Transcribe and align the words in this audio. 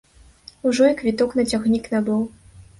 Ужо 0.69 0.87
і 0.95 0.97
квіток 1.03 1.37
на 1.43 1.47
цягнік 1.53 1.85
набыў. 1.95 2.29